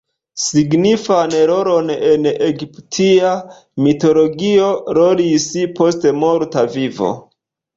[0.43, 3.35] Signifan rolon en egiptia
[3.89, 5.47] mitologio rolis
[5.81, 7.13] postmorta vivo.